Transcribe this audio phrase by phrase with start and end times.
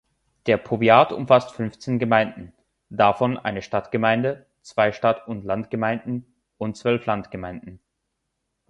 [0.47, 2.53] Der Powiat umfasst fünfzehn Gemeinden,
[2.89, 6.25] davon eine Stadtgemeinde, zwei Stadt-und-Land-Gemeinden
[6.57, 7.79] und zwölf Landgemeinden.